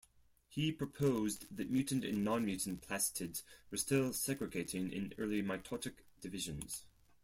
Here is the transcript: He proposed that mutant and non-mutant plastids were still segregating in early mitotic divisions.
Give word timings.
He 0.47 0.71
proposed 0.71 1.45
that 1.55 1.69
mutant 1.69 2.03
and 2.03 2.23
non-mutant 2.23 2.81
plastids 2.81 3.43
were 3.69 3.77
still 3.77 4.13
segregating 4.13 4.91
in 4.91 5.13
early 5.19 5.43
mitotic 5.43 5.97
divisions. 6.21 6.85